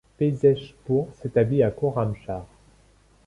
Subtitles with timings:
[0.17, 2.47] Pezeshkpour s'établit à Khorramshahr.